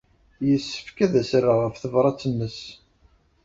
Yessefk 0.49 0.97
ad 1.05 1.13
as-rreɣ 1.21 1.59
ɣef 1.61 1.75
tebṛat-nnes. 1.77 2.59